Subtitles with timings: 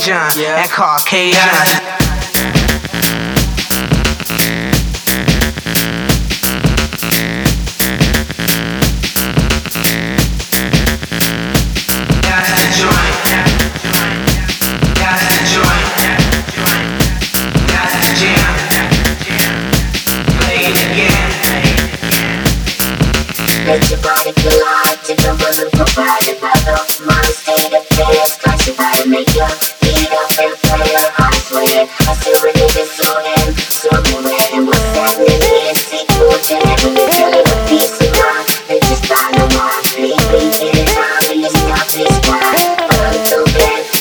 [0.00, 1.40] Asian and Caucasian.
[1.42, 2.09] Let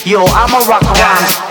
[0.06, 1.49] Yo, I'm a rock around.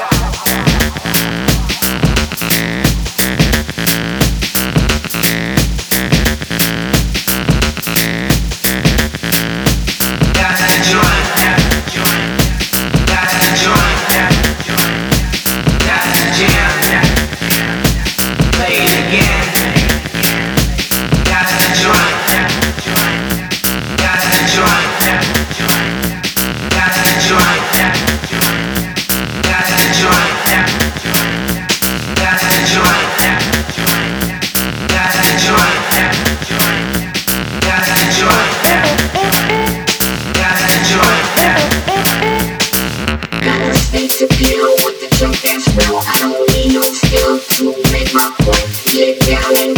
[49.28, 49.77] Yeah.